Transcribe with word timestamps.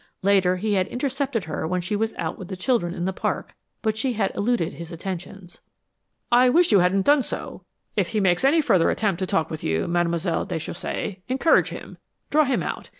Later, 0.23 0.57
he 0.57 0.73
had 0.73 0.87
intercepted 0.87 1.43
her 1.43 1.67
when 1.67 1.79
she 1.79 1.95
was 1.95 2.15
out 2.15 2.39
with 2.39 2.47
the 2.47 2.57
children 2.57 2.95
in 2.95 3.05
the 3.05 3.13
park; 3.13 3.53
but 3.83 3.95
she 3.95 4.13
had 4.13 4.31
eluded 4.33 4.73
his 4.73 4.91
attentions. 4.91 5.61
"I 6.31 6.49
wish 6.49 6.71
you 6.71 6.79
hadn't 6.79 7.05
done 7.05 7.21
so. 7.21 7.65
If 7.95 8.07
he 8.07 8.19
makes 8.19 8.43
any 8.43 8.61
further 8.61 8.89
attempt 8.89 9.19
to 9.19 9.27
talk 9.27 9.51
with 9.51 9.63
you, 9.63 9.87
Mademoiselle 9.87 10.47
Déchaussée, 10.47 11.21
encourage 11.27 11.69
him, 11.69 11.99
draw 12.31 12.45
him 12.45 12.63
out. 12.63 12.89